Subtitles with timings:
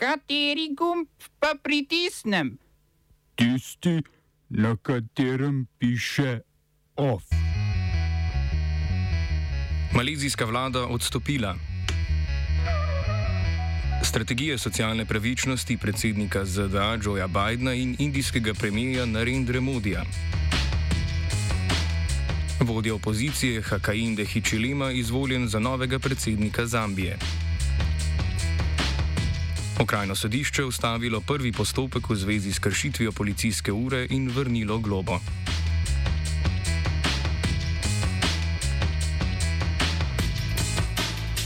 [0.00, 2.56] Kateri gumb pa pritisnem?
[3.36, 4.00] Tisti,
[4.48, 6.40] na katerem piše
[6.96, 7.22] OF.
[9.92, 11.56] Malezijska vlada odstopila.
[14.02, 20.04] Strategije socialne pravičnosti predsednika ZDA Joea Bidna in indijskega premijeja Narendra Modija.
[22.60, 27.18] Vodja opozicije Hakainde Hichilema izvoljen za novega predsednika Zambije.
[29.80, 35.16] Okrajno sodišče ustavilo prvi postopek v zvezi s kršitvijo policijske ure in vrnilo globo.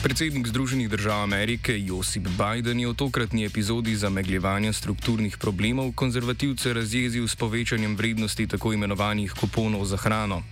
[0.02, 7.28] Predsednik Združenih držav Amerike Josip Biden je v tokratni epizodi zamegljevanja strukturnih problemov konzervativce razjezil
[7.28, 10.42] s povečanjem vrednosti tako imenovanih kuponov za hrano.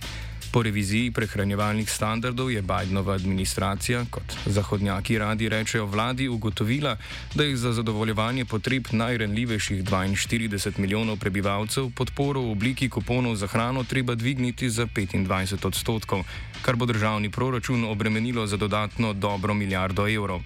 [0.53, 6.97] Po reviziji prehranjevalnih standardov je Bidenova administracija, kot zahodnjaki radi rečejo vladi, ugotovila,
[7.33, 13.83] da je za zadovoljevanje potreb najrenljivejših 42 milijonov prebivalcev podporo v obliki kuponov za hrano
[13.83, 16.21] treba dvigniti za 25 odstotkov,
[16.61, 20.41] kar bo državni proračun obremenilo za dodatno dobro milijardo evrov.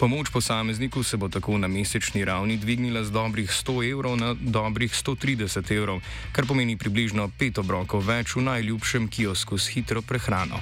[0.00, 4.88] Pomoč posamezniku se bo tako na mesečni ravni dvignila z dobrih 100 evrov na dobrih
[4.88, 6.00] 130 evrov,
[6.32, 10.56] kar pomeni približno pet obrokov več v najljubšem kiosku s hitro prehrano.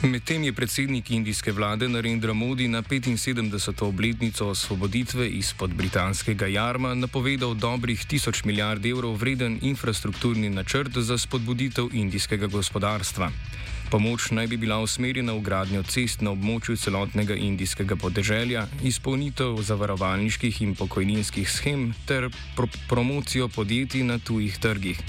[0.00, 3.84] Medtem je predsednik indijske vlade Narendra Modi na 75.
[3.84, 11.92] obletnico osvoboditve izpod britanskega jarma napovedal dobrih tisoč milijard evrov vreden infrastrukturni načrt za spodbuditev
[11.92, 13.30] indijskega gospodarstva.
[13.90, 20.60] Pomoč naj bi bila usmerjena v gradnjo cest na območju celotnega indijskega podeželja, izpolnitev zavarovalniških
[20.62, 25.02] in pokojninskih schem ter pro promocijo podjetij na tujih trgih.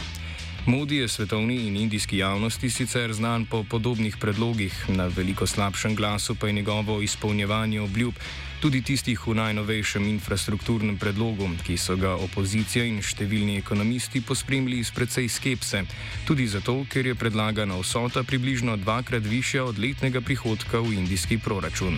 [0.66, 6.36] Modi je svetovni in indijski javnosti sicer znan po podobnih predlogih, na veliko slabšem glasu
[6.36, 8.14] pa je njegovo izpolnjevanje obljub
[8.62, 14.94] tudi tistih v najnovejšem infrastrukturnem predlogu, ki so ga opozicija in številni ekonomisti pospremili s
[14.94, 15.82] precej skepse,
[16.30, 21.98] tudi zato, ker je predlagana vsota približno dvakrat višja od letnega prihodka v indijski proračun.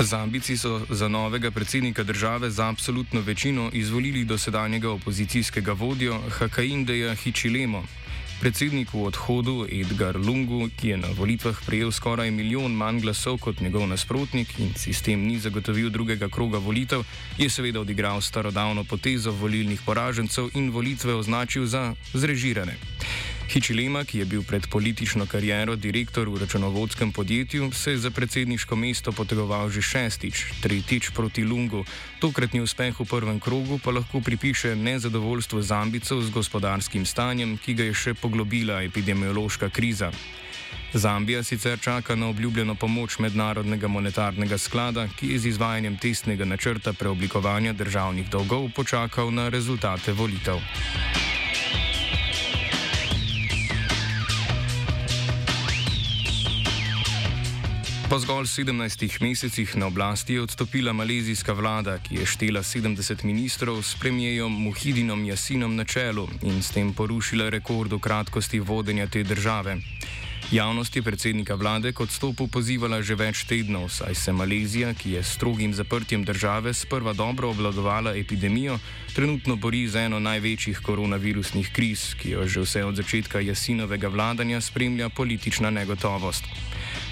[0.00, 7.84] Zambici so za novega predsednika države z absolutno večino izvolili dosedanjega opozicijskega vodjo Hakaindeja Hichilemo,
[8.40, 13.60] Predsednik v odhodu Edgar Lungu, ki je na volitvah prejel skoraj milijon manj glasov kot
[13.60, 17.04] njegov nasprotnik in sistem ni zagotovil drugega kroga volitev,
[17.36, 22.80] je seveda odigral starodavno potezo volilnih poražencev in volitve označil za zrežirane.
[23.50, 28.76] Hičilema, ki je bil pred politično kariero direktor v računovodskem podjetju, se je za predsedniško
[28.76, 31.84] mesto potegoval že šestič, tretjič proti Lungu.
[32.20, 37.90] Tokratni uspeh v prvem krogu pa lahko pripiše nezadovoljstvo Zambicov z gospodarskim stanjem, ki ga
[37.90, 40.12] je še poglobila epidemiološka kriza.
[40.94, 46.92] Zambija sicer čaka na obljubljeno pomoč Mednarodnega monetarnega sklada, ki je z izvajanjem testnega načrta
[46.92, 50.62] preoblikovanja državnih dolgov počakal na rezultate volitev.
[58.10, 63.82] Po zgolj 17 mesecih na oblasti je odstopila malezijska vlada, ki je štela 70 ministrov
[63.82, 69.22] s premijejem Muhidinom Jasinom na čelu in s tem porušila rekord v kratkosti vodenja te
[69.22, 69.76] države.
[70.50, 75.22] Javnost je predsednika vlade kot stopu pozivala že več tednov, saj se Malezija, ki je
[75.22, 78.80] s strogim zaprtjem države sprva dobro obvladovala epidemijo,
[79.14, 84.60] trenutno bori z eno največjih koronavirusnih kriz, ki jo že vse od začetka Jasinovega vladanja
[84.60, 86.44] spremlja politična negotovost.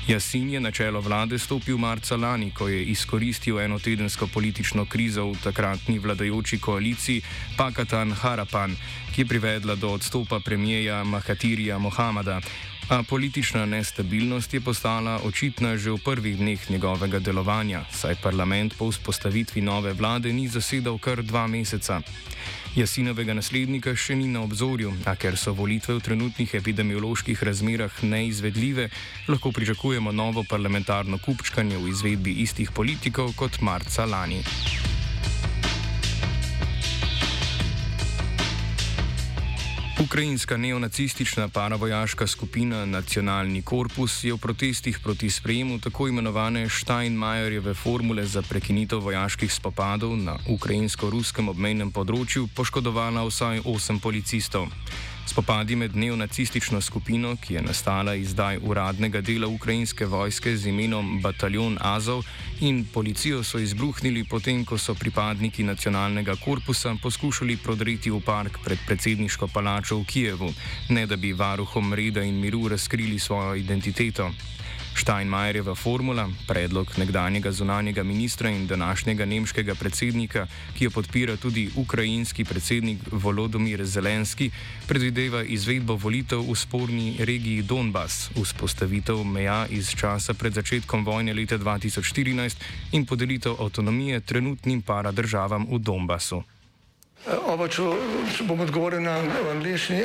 [0.09, 5.37] Jasin je na čelo vlade stopil marca lani, ko je izkoristil enotedensko politično krizo v
[5.45, 7.23] takratni vladajoči koaliciji
[7.57, 8.73] Pakatan Harapan,
[9.15, 12.41] ki je privedla do odstopa premijeja Mahatirija Mohameda.
[12.89, 18.89] A politična nestabilnost je postala očitna že v prvih dneh njegovega delovanja, saj parlament po
[18.89, 22.01] vzpostavitvi nove vlade ni zasedal kar dva meseca.
[22.79, 28.87] Jasinovega naslednika še ni na obzorju, a ker so volitve v trenutnih epidemioloških razmerah neizvedljive,
[29.27, 34.45] lahko pričakujemo novo parlamentarno kupčkanje v izvedbi istih politikov kot marca lani.
[39.99, 48.27] Ukrajinska neonacistična paravojaška skupina Nacionalni korpus je v protestih proti sprejemu tako imenovane Steinmeierjeve formule
[48.27, 54.71] za prekinitev vojaških spopadov na ukrajinsko-ruskem obmejnem področju poškodovala vsaj osem policistov.
[55.29, 61.21] Spopadi med neonacistično skupino, ki je nastala iz zdaj uradnega dela ukrajinske vojske z imenom
[61.23, 62.25] Bataljon Azov,
[62.61, 68.79] in policijo so izbruhnili potem, ko so pripadniki nacionalnega korpusa poskušali prodreti v park pred
[68.87, 70.53] predsedniško palačo v Kijevu,
[70.89, 74.31] ne da bi varuhom reda in miru razkrili svojo identiteto.
[74.97, 80.47] Steinmeierjeva formula, predlog nekdanjega zunanjega ministra in današnjega nemškega predsednika,
[80.77, 84.51] ki jo podpira tudi ukrajinski predsednik Volodomir Zelenski,
[84.87, 91.59] predvideva izvedbo volitev v sporni regiji Donbass, vzpostavitev meja iz časa pred začetkom vojne leta
[91.59, 92.57] 2014
[92.93, 96.43] in podelitev avtonomije trenutnim paradržavam v Donbassu.
[97.27, 97.83] Oba, če,
[98.47, 99.19] bom odgovoril na
[99.51, 100.05] angliški.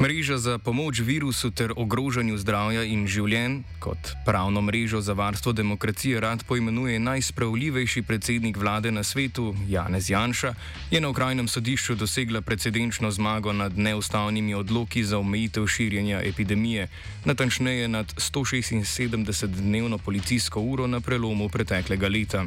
[0.00, 6.20] Mreža za pomoč virusu ter ogrožanju zdravja in življenj, kot pravno mrežo za varstvo demokracije
[6.24, 10.54] rad poimenuje najspravljivejši predsednik vlade na svetu, Janez Janša,
[10.90, 16.88] je na okrajnem sodišču dosegla precedenčno zmago nad neustavnimi odloki za omejitev širjenja epidemije,
[17.24, 22.46] natančneje nad 176-dnevno policijsko uro na prelomu preteklega leta.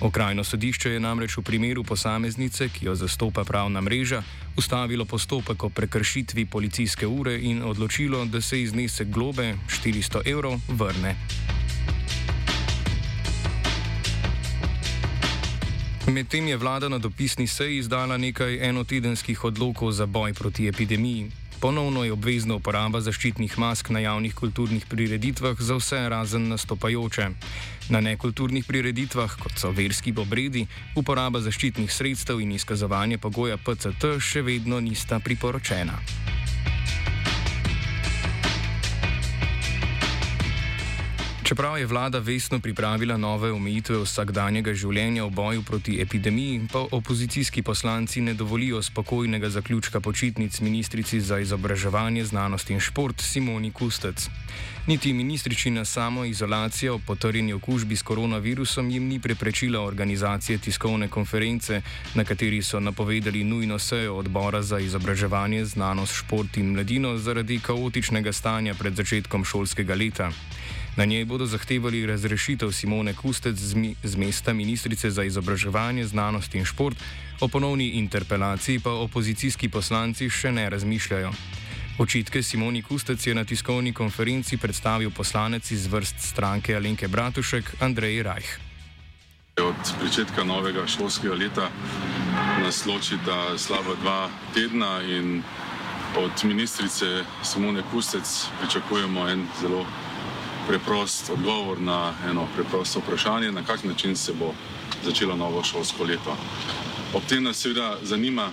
[0.00, 4.22] Okrajno sodišče je namreč v primeru posameznice, ki jo zastopa pravna mreža,
[4.56, 11.16] ustavilo postopek o prekršitvi policijske ure in odločilo, da se iznesek globe 400 evrov vrne.
[16.06, 21.30] Medtem je vlada na dopisni seji izdala nekaj enotedenskih odlokov za boj proti epidemiji.
[21.60, 27.30] Ponovno je obvezna uporaba zaščitnih mask na javnih kulturnih prireditvah za vse razen nastopajoče.
[27.88, 30.66] Na nekulturnih prireditvah, kot so verski obredi,
[30.96, 36.23] uporaba zaščitnih sredstev in izkazovanje pogoja PCT še vedno nista priporočena.
[41.54, 47.62] Čeprav je vlada vestno pripravila nove omejitve vsakdanjega življenja v boju proti epidemiji, pa opozicijski
[47.62, 54.26] poslanci ne dovolijo spokojnega zaključka počitnic ministrici za izobraževanje, znanost in šport Simoni Kustec.
[54.86, 61.82] Niti ministričina samoizolacija o potrjeni okužbi s koronavirusom jim ni preprečila organizacije tiskovne konference,
[62.14, 68.32] na kateri so napovedali nujno sejo odbora za izobraževanje, znanost, šport in mladino zaradi kaotičnega
[68.32, 70.32] stanja pred začetkom šolskega leta.
[70.96, 76.54] Na njej bodo zahtevali razrešitev Simone Kustec z, mi, z mesta ministrice za izobraževanje, znanost
[76.54, 76.96] in šport,
[77.40, 81.32] o ponovni interpelaciji pa opozicijski poslanci še ne razmišljajo.
[81.98, 88.22] Očitke Simoni Kustec je na tiskovni konferenci predstavil poslanec iz vrst stranke Alenke Bratušek Andrej
[88.22, 88.54] Rajh.
[89.62, 91.70] Od začetka novega šolskega leta
[92.62, 95.42] nas ločita slaba dva tedna in
[96.16, 99.86] od ministrice Simone Kustec pričakujemo en zelo
[100.68, 104.54] preprost odgovor na eno preprosto vprašanje, na kak način se bo
[105.04, 106.36] začelo novo šolsko leto.
[107.14, 108.50] Ob tem nas seveda zanima,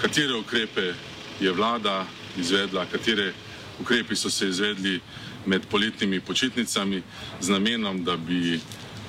[0.00, 0.94] katere ukrepe
[1.40, 2.06] je vlada
[2.36, 3.32] izvedla, katere
[3.80, 5.00] ukrepi so se izvedli
[5.46, 7.02] med poletnimi počitnicami
[7.40, 8.60] z namenom, da bi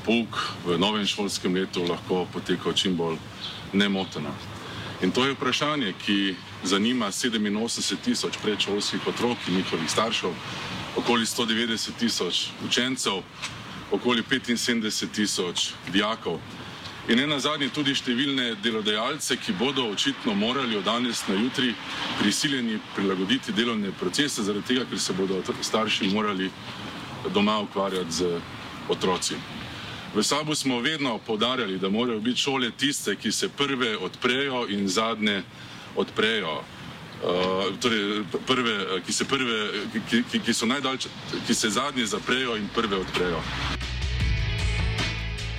[0.05, 3.17] pouk v novem šolskem letu lahko potekal čim bolj
[3.73, 4.33] nemoteno.
[5.01, 10.31] In to je vprašanje, ki zanima 87 tisoč predšolskih otrok in njihovih staršev,
[10.97, 13.21] okoli 190 tisoč učencev,
[13.91, 16.39] okoli 75 tisoč dijakov.
[17.09, 21.73] In ena zadnje tudi številne delodajalce, ki bodo očitno morali od danes na jutri
[22.21, 26.47] prisiljeni prilagoditi delovne procese, zaradi tega, ker se bodo starši morali
[27.33, 28.39] doma ukvarjati z
[28.87, 29.35] otroci.
[30.15, 34.87] V Sabu smo vedno povdarjali, da morajo biti šole tiste, ki se prve odprejo in
[34.87, 35.41] zadnje
[35.95, 36.61] odprejo.
[37.23, 39.71] Uh, torej, prve, eh, ki se, prve,
[40.09, 41.07] ki, ki, ki, so najdalj,
[41.47, 43.39] ki se zadnje zaprejo in prve odprejo.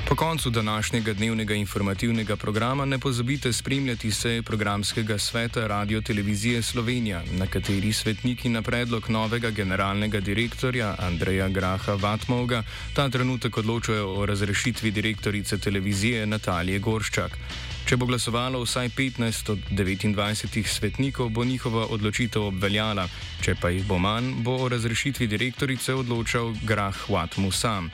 [0.08, 7.22] Po koncu današnjega dnevnega informativnega programa ne pozabite spremljati seje programskega sveta Radio Televizije Slovenija,
[7.32, 12.62] na kateri svetniki na predlog novega generalnega direktorja Andreja Graha Vatmovga
[12.94, 17.38] ta trenutek odločajo o razrešitvi direktorice televizije Natalije Gorščak.
[17.84, 23.04] Če bo glasovalo vsaj 15 od 29 svetnikov, bo njihova odločitev obveljala,
[23.44, 27.90] če pa jih bo manj, bo o razrešitvi direktorice odločal Grah Vatmu sam.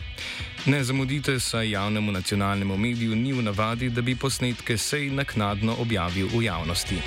[0.71, 6.31] Ne zamudite, saj javnemu nacionalnemu mediju ni v navadi, da bi posnetke sej naknadno objavil
[6.39, 7.03] v javnosti.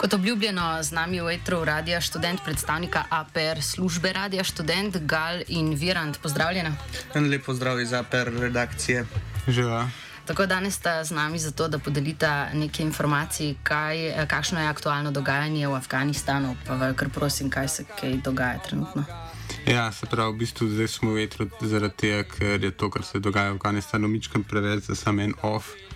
[0.00, 5.74] Kot obljubljeno, z nami v Etru Radia študent, predstavnika APR službe Radia študent Gal in
[5.76, 6.16] Virant.
[6.22, 6.72] Pozdravljena.
[7.14, 9.04] En lep pozdrav iz APR redakcije.
[9.48, 9.90] Živa.
[10.24, 15.68] Tako danes sta z nami zato, da podelita nekaj informacij, kaj, kakšno je aktualno dogajanje
[15.68, 19.04] v Afganistanu, pa kar prosim, kaj se kaj dogaja trenutno.
[19.66, 23.04] Ja, se pravi, v bistvu zdaj smo v vetru zaradi tega, ker je to, kar
[23.04, 25.74] se dogaja v Afganistanu, mičkam preveč za sam en off.
[25.76, 25.90] Uh,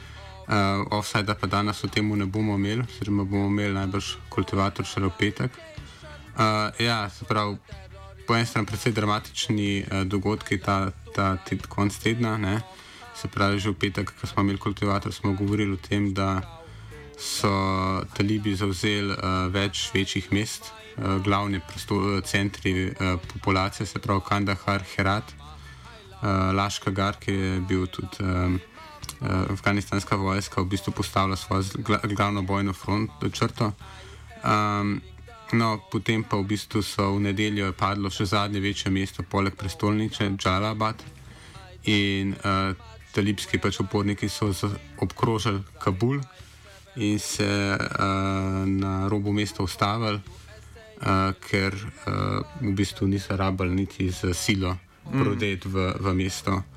[0.90, 5.16] offside pa danes v tem ne bomo imeli, oziroma bomo imeli najbrž kultivator šele v
[5.18, 5.52] petek.
[6.34, 7.56] Uh, ja, se pravi,
[8.26, 12.36] po eni strani precej dramatični uh, dogodki ta, ta ted, konc tedna.
[12.36, 12.60] Ne?
[13.14, 16.42] Se pravi, že v petek, ko smo imeli kultivator, smo govorili o tem, da
[17.18, 17.54] so
[18.18, 24.82] talibi zauzeli uh, več večjih mest, uh, glavni prostor, centri uh, populacije, se pravi Kandahar,
[24.96, 28.18] Herat, uh, Laška Gar, ki je bil tudi.
[28.20, 28.73] Um, uh,
[29.50, 31.64] afganistanska vojska v bistvu postavila svojo
[32.16, 33.72] glavno bojno front, črto.
[34.44, 35.00] Um,
[35.52, 40.28] no, potem pa v bistvu so v nedeljo padlo še zadnje večje mesto, poleg prestolnice
[40.36, 41.02] Džalabad.
[41.84, 42.72] In uh,
[43.12, 44.52] talibski pač uporniki so
[45.00, 46.20] obkrožili Kabul
[46.96, 54.10] in se uh, na robu mesta ustavili, uh, ker uh, v bistvu niso rabili niti
[54.10, 56.73] z silo prodeti v, v mesto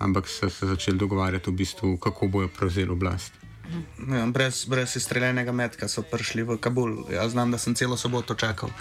[0.00, 3.32] ampak so se začeli dogovarjati, v bistvu, kako bojo prevzeli oblast.
[4.10, 7.04] Ja, brez, brez izstreljenega metka so prišli v Kabul.
[7.12, 8.72] Jaz znam, da sem celo soboto čakal,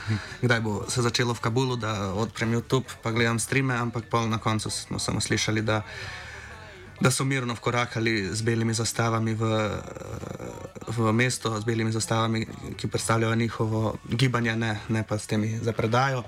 [0.42, 4.40] kdaj bo se začelo v Kabulu, da odprem YouTube, pa gledam streame, ampak pol na
[4.42, 5.84] koncu smo samo slišali, da,
[7.02, 9.44] da so mirno vkorakali z belimi zastavami v,
[10.88, 12.48] v mesto, z belimi zastavami,
[12.78, 16.24] ki predstavljajo njihovo gibanje, ne, ne pa s temi za predajo.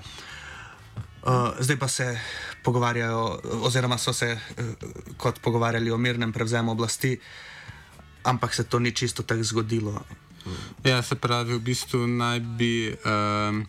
[1.22, 2.18] Uh, zdaj pa se
[2.62, 4.64] pogovarjajo, oziroma so se uh,
[5.16, 7.20] kot pogovarjali o mirnem prevzemu oblasti,
[8.24, 10.02] ampak se to ni čisto tako zgodilo.
[10.84, 13.62] Ja, se pravi, v bistvu naj bi uh,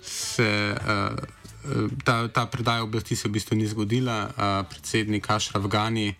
[0.00, 4.32] se uh, ta, ta predaja oblasti se v bistvu ni zgodila.
[4.32, 6.14] Uh, predsednik Ašraf Gani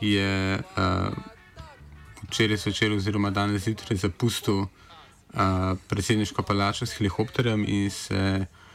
[0.00, 1.14] je uh,
[2.26, 4.68] včeraj zvečer, oziroma danes zjutraj, zapustil uh,
[5.88, 8.65] predsedniško palačo s helikopterjem in se uh,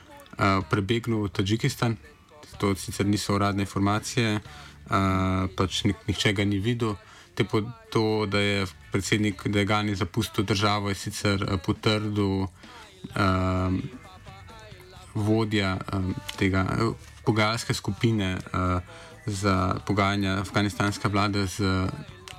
[0.70, 1.98] prebegnil v Tadžikistan.
[2.60, 6.96] To sicer niso uradne informacije, uh, pač nik, nihče ga ni videl.
[7.34, 12.50] Tepo to, da je predsednik Degani zapustil državo, je sicer uh, potrdil uh,
[15.16, 16.94] vodja uh, tega uh,
[17.26, 18.78] pogajalske skupine uh,
[19.26, 21.66] za pogajanja afganistanske vlade z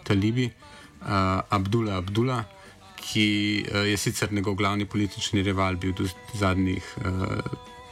[0.04, 0.50] talibi,
[1.02, 2.44] uh, Abdullah Abdullah
[3.02, 3.26] ki
[3.66, 7.38] uh, je sicer njegov glavni politični rival, bil do zadnjih uh,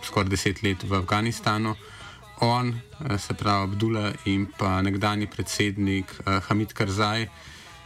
[0.03, 1.75] skoraj deset let v Afganistanu.
[2.41, 7.29] On, eh, se pravi Abdullah in pa nekdani predsednik uh, Hamid Karzaj,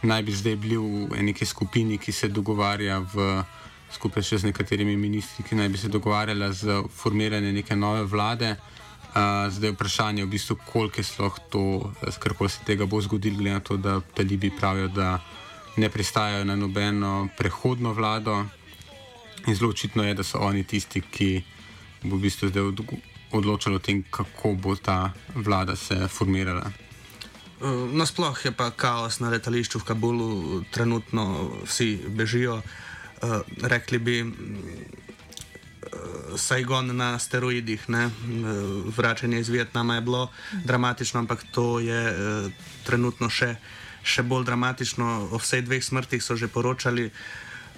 [0.03, 3.43] naj bi zdaj bili v neki skupini, ki se dogovarja v,
[3.91, 8.55] skupaj še z nekaterimi ministri, ki naj bi se dogovarjala za formiranje neke nove vlade.
[9.15, 11.63] Uh, zdaj je vprašanje, v bistvu, koliko je sploh to,
[12.19, 15.19] kar se tega bo zgodilo, glede na to, da talibi pravijo, da
[15.77, 18.45] ne pristajajo na nobeno prehodno vlado.
[19.47, 21.43] In zelo očitno je, da so oni tisti, ki
[22.05, 22.63] bo v bistvu zdaj
[23.31, 26.71] odločilo o tem, kako bo ta vlada se formirala.
[27.61, 32.61] Eh, nasploh je pa kaos na letališču v Kabulu, trenutno vsi bežijo.
[33.15, 34.29] Uh, rekli bi, uh,
[36.35, 38.09] Saigon na steroidih, ne?
[38.97, 40.29] vračanje iz Vietnama je bilo
[40.63, 42.13] dramatično, ampak to je
[42.83, 43.55] trenutno še,
[44.03, 45.29] še bolj dramatično.
[45.31, 47.05] O vseh dveh smrtih so že poročali.
[47.07, 47.11] Uh,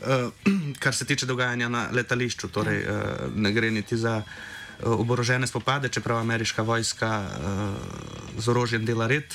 [0.84, 2.96] kar se tiče dogajanja na letališču, torej uh,
[3.36, 9.34] ne gre niti za uh, oborožene spopade, čeprav ameriška vojska uh, z orožjem dela red.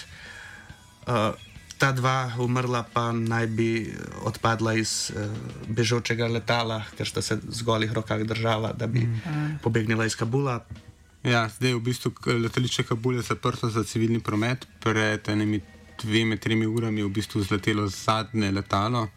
[1.07, 1.35] Uh,
[1.79, 5.27] ta dva umrla pa naj bi odpadla iz uh,
[5.69, 9.59] bežočega letala, ker sta se z golih rokah držala, da bi mm.
[9.63, 10.61] pobegnila iz Kabula.
[11.23, 14.67] Ja, zdaj je v bistvu letališče Kabul zaprto za civilni promet.
[14.81, 15.61] Pred enimi
[16.03, 19.11] dvemi, tremi urami je v bistvu zletelo zadnje letalo uh,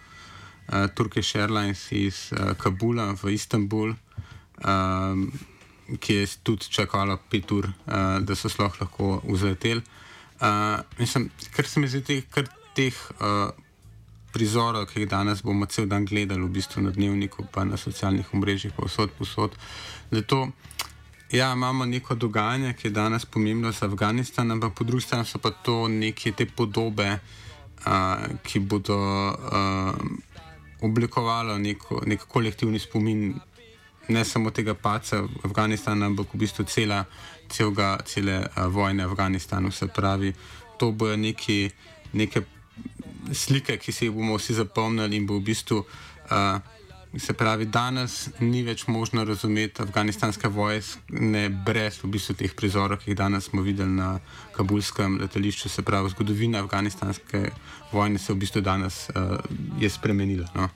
[0.95, 3.93] Turkish Airlines iz uh, Kabula v Istanbul,
[4.65, 5.27] um,
[5.99, 9.83] ki je tudi čakala pet ur, uh, da so sploh lahko vzleteli.
[10.41, 13.53] Uh, mislim, kar se mi zdi, teh, kar teh uh,
[14.33, 18.33] prizorov, ki jih danes bomo cel dan gledali, v bistvu na dnevniku, pa na socialnih
[18.33, 19.55] omrežjih, pa vsod posod.
[20.27, 20.49] To,
[21.31, 25.39] ja, imamo neko dogajanje, ki je danes pomembno za Afganistan, ampak po drugi strani so
[25.39, 27.19] pa to neke te podobe,
[27.85, 28.97] uh, ki bodo.
[29.53, 30.33] Uh,
[30.81, 33.33] oblikovalo neko, nek kolektivni spomin
[34.07, 37.05] ne samo tega paca Afganistana, ampak v bistvu cela,
[37.49, 39.71] celega, cele uh, vojne v Afganistanu.
[39.71, 40.33] Se pravi,
[40.77, 41.69] to bojo neki,
[42.13, 42.43] neke
[43.33, 46.59] slike, ki si jih bomo vsi zapomnili in bo v bistvu uh,
[47.17, 51.19] Se pravi, danes ni več možno razumeti afganistanske vojske
[51.65, 54.17] brez v bistvu teh prizorov, ki jih danes smo videli na
[54.55, 55.71] kabulskem letališču.
[55.71, 57.49] Se pravi, zgodovina afganistanske
[57.93, 59.37] vojne se v bistvu danes uh,
[59.79, 60.49] je spremenila.
[60.55, 60.67] No.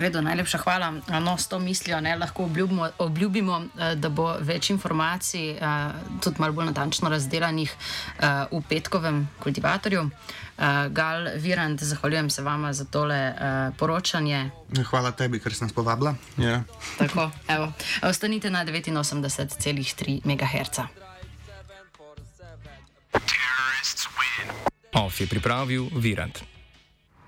[0.00, 0.90] Redo, najlepša hvala.
[1.22, 5.58] No, s to mislijo ne, lahko obljubimo, obljubimo, eh, da bo več informacij, eh,
[6.22, 7.74] tudi malo bolj natančno razdelanih
[8.50, 10.10] v petkovem kultivatorju.
[10.90, 13.34] Gal, Virant, zahvaljujem se vama za tole
[13.78, 14.50] poročanje.
[14.90, 16.14] Hvala tebi, ker si nas povabila.
[16.36, 16.62] Ja.
[16.98, 17.72] Tako, evo.
[18.02, 20.80] Ostanite na 89,3 MHz.
[24.92, 26.42] Off je pripravil Virant.